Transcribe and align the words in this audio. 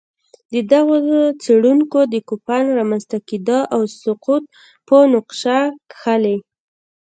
دغو 0.71 0.95
څېړونکو 1.41 1.99
د 2.13 2.15
کوپان 2.29 2.65
رامنځته 2.77 3.17
کېدا 3.29 3.59
او 3.75 3.81
سقوط 4.01 4.43
په 4.87 4.97
نقشه 5.13 5.59
کښلي 5.91 6.37